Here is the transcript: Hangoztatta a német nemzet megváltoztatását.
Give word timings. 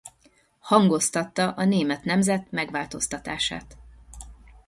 Hangoztatta 0.59 1.51
a 1.51 1.65
német 1.65 2.03
nemzet 2.03 2.51
megváltoztatását. 2.51 3.77